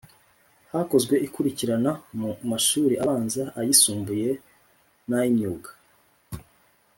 Hakozwe 0.71 1.15
ikurikirana 1.27 1.91
mu 2.19 2.29
mashuri 2.49 2.95
abanza 3.03 3.43
ayisumbuye 3.59 4.29
n 5.09 5.11
ay 5.19 5.27
imyuga 5.31 5.69